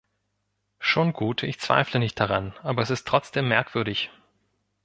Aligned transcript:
Schon 0.79 1.13
gut, 1.13 1.43
ich 1.43 1.59
zweifle 1.59 1.99
nicht 1.99 2.19
daran, 2.19 2.55
aber 2.63 2.81
es 2.81 2.89
ist 2.89 3.07
trotzdem 3.07 3.47
merkwürdig. 3.47 4.09